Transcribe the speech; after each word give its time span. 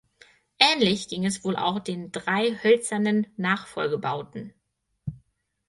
Ähnlich 0.57 1.09
ging 1.09 1.25
es 1.27 1.43
wohl 1.43 1.55
auch 1.55 1.77
den 1.79 2.11
drei 2.11 2.53
hölzernen 2.63 3.27
Nachfolgebauten. 3.37 4.51